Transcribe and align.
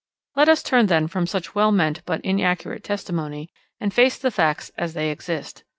Let 0.35 0.49
us 0.49 0.63
turn 0.63 0.87
then 0.87 1.07
from 1.07 1.27
such 1.27 1.53
well 1.53 1.71
meant 1.71 2.03
but 2.07 2.21
inaccurate 2.25 2.83
testimony, 2.83 3.49
and 3.79 3.93
face 3.93 4.17
the 4.17 4.31
facts 4.31 4.71
as 4.75 4.95
they 4.95 5.11
exist. 5.11 5.63